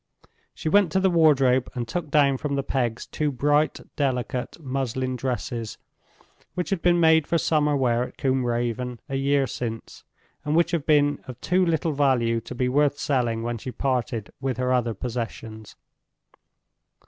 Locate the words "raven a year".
8.43-9.45